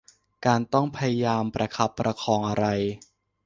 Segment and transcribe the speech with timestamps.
[0.45, 2.65] การต้องพยายามประคับประคองอะไร